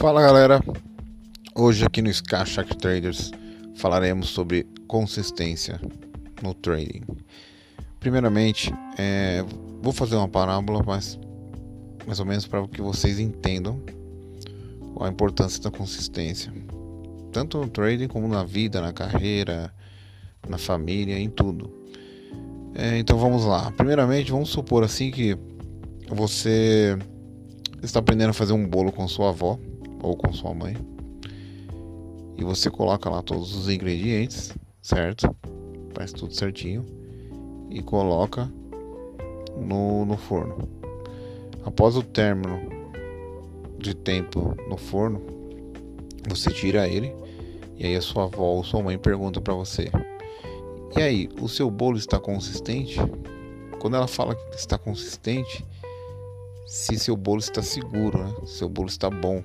Fala 0.00 0.22
galera, 0.22 0.64
hoje 1.54 1.84
aqui 1.84 2.00
no 2.00 2.10
Shark 2.10 2.74
Traders 2.78 3.32
falaremos 3.76 4.30
sobre 4.30 4.66
consistência 4.88 5.78
no 6.42 6.54
trading. 6.54 7.02
Primeiramente, 8.00 8.72
é, 8.96 9.44
vou 9.82 9.92
fazer 9.92 10.16
uma 10.16 10.26
parábola, 10.26 10.82
mas 10.86 11.18
mais 12.06 12.18
ou 12.18 12.24
menos 12.24 12.46
para 12.46 12.66
que 12.66 12.80
vocês 12.80 13.18
entendam 13.18 13.78
a 15.02 15.06
importância 15.06 15.62
da 15.62 15.70
consistência, 15.70 16.50
tanto 17.30 17.58
no 17.58 17.68
trading 17.68 18.08
como 18.08 18.26
na 18.26 18.42
vida, 18.42 18.80
na 18.80 18.94
carreira, 18.94 19.70
na 20.48 20.56
família, 20.56 21.18
em 21.18 21.28
tudo. 21.28 21.70
É, 22.74 22.96
então 22.96 23.18
vamos 23.18 23.44
lá. 23.44 23.70
Primeiramente, 23.72 24.32
vamos 24.32 24.48
supor 24.48 24.82
assim 24.82 25.10
que 25.10 25.36
você 26.08 26.96
está 27.82 27.98
aprendendo 27.98 28.30
a 28.30 28.32
fazer 28.32 28.54
um 28.54 28.66
bolo 28.66 28.90
com 28.90 29.06
sua 29.06 29.28
avó 29.28 29.58
ou 30.02 30.16
com 30.16 30.32
sua 30.32 30.54
mãe. 30.54 30.76
E 32.36 32.44
você 32.44 32.70
coloca 32.70 33.10
lá 33.10 33.22
todos 33.22 33.54
os 33.54 33.68
ingredientes, 33.68 34.54
certo? 34.80 35.34
Faz 35.94 36.12
tudo 36.12 36.34
certinho 36.34 36.84
e 37.68 37.82
coloca 37.82 38.50
no, 39.56 40.04
no 40.04 40.16
forno. 40.16 40.56
Após 41.64 41.96
o 41.96 42.02
término 42.02 42.58
de 43.78 43.94
tempo 43.94 44.56
no 44.68 44.76
forno, 44.76 45.20
você 46.28 46.50
tira 46.50 46.88
ele 46.88 47.14
e 47.76 47.86
aí 47.86 47.96
a 47.96 48.00
sua 48.00 48.24
avó 48.24 48.44
ou 48.44 48.64
sua 48.64 48.82
mãe 48.82 48.98
pergunta 48.98 49.40
para 49.40 49.54
você: 49.54 49.90
"E 50.96 51.02
aí, 51.02 51.28
o 51.40 51.48
seu 51.48 51.70
bolo 51.70 51.96
está 51.96 52.18
consistente?" 52.18 52.98
Quando 53.80 53.96
ela 53.96 54.06
fala 54.06 54.34
que 54.34 54.56
está 54.56 54.76
consistente, 54.76 55.64
se 56.66 56.98
seu 56.98 57.16
bolo 57.16 57.40
está 57.40 57.62
seguro, 57.62 58.18
né? 58.18 58.34
Seu 58.44 58.68
bolo 58.68 58.88
está 58.88 59.08
bom. 59.08 59.42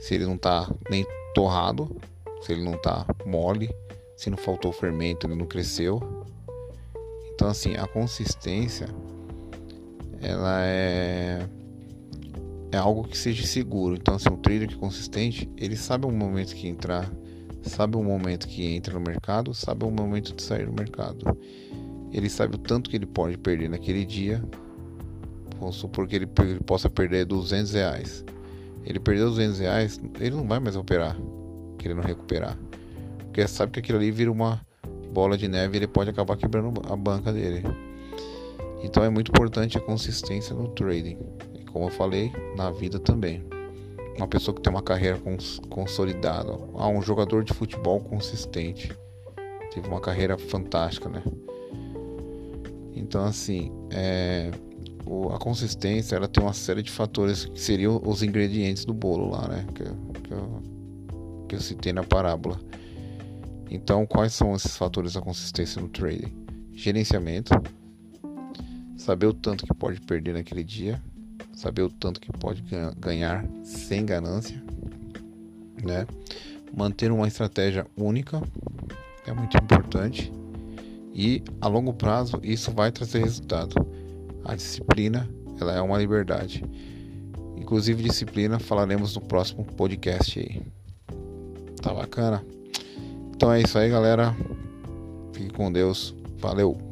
Se 0.00 0.14
ele 0.14 0.24
não 0.24 0.34
está 0.34 0.68
nem 0.90 1.06
torrado, 1.34 1.96
se 2.42 2.52
ele 2.52 2.64
não 2.64 2.74
está 2.74 3.06
mole, 3.24 3.70
se 4.16 4.30
não 4.30 4.36
faltou 4.36 4.72
fermento, 4.72 5.26
ele 5.26 5.34
não 5.34 5.46
cresceu. 5.46 6.00
Então 7.32 7.48
assim, 7.48 7.76
a 7.76 7.86
consistência 7.86 8.88
ela 10.20 10.64
é 10.64 11.46
é 12.72 12.76
algo 12.76 13.04
que 13.04 13.18
seja 13.18 13.46
seguro. 13.46 13.96
Então 13.96 14.14
assim, 14.14 14.28
um 14.30 14.36
trader 14.36 14.68
que 14.68 14.74
é 14.74 14.78
consistente, 14.78 15.50
ele 15.56 15.76
sabe 15.76 16.06
o 16.06 16.10
momento 16.10 16.54
que 16.54 16.66
entrar, 16.66 17.10
sabe 17.62 17.96
o 17.96 18.02
momento 18.02 18.48
que 18.48 18.64
entra 18.64 18.94
no 18.94 19.00
mercado, 19.00 19.52
sabe 19.54 19.84
o 19.84 19.90
momento 19.90 20.34
de 20.34 20.42
sair 20.42 20.66
do 20.66 20.72
mercado. 20.72 21.36
Ele 22.12 22.28
sabe 22.28 22.56
o 22.56 22.58
tanto 22.58 22.90
que 22.90 22.96
ele 22.96 23.06
pode 23.06 23.38
perder 23.38 23.68
naquele 23.68 24.04
dia 24.04 24.42
Vamos 25.60 25.76
supor 25.76 26.08
que 26.08 26.16
ele, 26.16 26.28
ele 26.40 26.60
possa 26.60 26.88
perder 26.88 27.26
200 27.26 27.72
reais. 27.72 28.24
Ele 28.84 28.98
perdeu 28.98 29.28
200 29.28 29.58
reais, 29.58 30.00
ele 30.18 30.36
não 30.36 30.46
vai 30.46 30.58
mais 30.58 30.76
operar, 30.76 31.16
querendo 31.78 32.00
recuperar. 32.00 32.58
Porque 33.18 33.46
sabe 33.46 33.72
que 33.72 33.80
aquilo 33.80 33.98
ali 33.98 34.10
vira 34.10 34.30
uma 34.30 34.60
bola 35.12 35.36
de 35.36 35.48
neve 35.48 35.76
e 35.76 35.78
ele 35.78 35.86
pode 35.86 36.10
acabar 36.10 36.36
quebrando 36.36 36.80
a 36.90 36.96
banca 36.96 37.32
dele. 37.32 37.62
Então 38.82 39.04
é 39.04 39.10
muito 39.10 39.30
importante 39.30 39.76
a 39.76 39.80
consistência 39.80 40.54
no 40.54 40.68
trading. 40.68 41.18
E 41.54 41.64
como 41.64 41.86
eu 41.86 41.90
falei, 41.90 42.32
na 42.56 42.70
vida 42.70 42.98
também. 42.98 43.44
Uma 44.16 44.26
pessoa 44.26 44.54
que 44.54 44.62
tem 44.62 44.72
uma 44.72 44.82
carreira 44.82 45.18
cons 45.18 45.60
consolidada. 45.68 46.52
Ah, 46.76 46.88
um 46.88 47.02
jogador 47.02 47.44
de 47.44 47.52
futebol 47.52 48.00
consistente. 48.00 48.92
Teve 49.72 49.86
uma 49.86 50.00
carreira 50.00 50.36
fantástica, 50.36 51.08
né? 51.08 51.22
Então 52.94 53.24
assim, 53.24 53.70
é 53.90 54.50
a 55.34 55.38
consistência 55.38 56.16
ela 56.16 56.28
tem 56.28 56.42
uma 56.42 56.52
série 56.52 56.82
de 56.82 56.90
fatores 56.90 57.44
que 57.44 57.60
seriam 57.60 58.00
os 58.04 58.22
ingredientes 58.22 58.84
do 58.84 58.94
bolo 58.94 59.30
lá, 59.30 59.48
né? 59.48 59.66
Que, 59.74 59.84
que, 60.20 60.32
eu, 60.32 60.62
que 61.48 61.54
eu 61.56 61.60
citei 61.60 61.92
na 61.92 62.02
parábola. 62.02 62.60
Então, 63.70 64.04
quais 64.06 64.34
são 64.34 64.54
esses 64.54 64.76
fatores 64.76 65.14
da 65.14 65.20
consistência 65.20 65.80
no 65.80 65.88
trading? 65.88 66.32
Gerenciamento, 66.72 67.52
saber 68.96 69.26
o 69.26 69.32
tanto 69.32 69.64
que 69.64 69.74
pode 69.74 70.00
perder 70.00 70.34
naquele 70.34 70.64
dia, 70.64 71.00
saber 71.54 71.82
o 71.82 71.90
tanto 71.90 72.20
que 72.20 72.32
pode 72.32 72.64
ganhar 72.98 73.46
sem 73.62 74.04
ganância, 74.04 74.62
né? 75.82 76.06
Manter 76.76 77.10
uma 77.10 77.26
estratégia 77.26 77.86
única 77.96 78.40
é 79.26 79.32
muito 79.32 79.56
importante 79.56 80.32
e 81.14 81.42
a 81.60 81.68
longo 81.68 81.92
prazo 81.92 82.40
isso 82.42 82.70
vai 82.70 82.90
trazer 82.90 83.20
resultado. 83.20 83.74
A 84.44 84.54
disciplina, 84.54 85.28
ela 85.60 85.74
é 85.74 85.80
uma 85.80 85.98
liberdade. 85.98 86.64
Inclusive 87.56 88.02
disciplina 88.02 88.58
falaremos 88.58 89.14
no 89.14 89.20
próximo 89.20 89.64
podcast 89.64 90.38
aí. 90.38 90.62
Tá 91.80 91.94
bacana? 91.94 92.44
Então 93.34 93.52
é 93.52 93.60
isso 93.60 93.78
aí, 93.78 93.88
galera. 93.88 94.34
Fique 95.32 95.52
com 95.52 95.70
Deus. 95.72 96.14
Valeu. 96.38 96.89